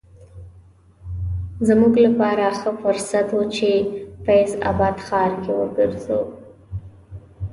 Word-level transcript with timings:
زموږ 1.67 1.93
لپاره 2.05 2.45
ښه 2.59 2.71
فرصت 2.81 3.27
و 3.37 3.41
چې 3.55 3.69
فیض 4.23 4.51
اباد 4.69 4.95
ښار 5.07 5.31
کې 5.43 5.51
وګرځو. 5.59 6.21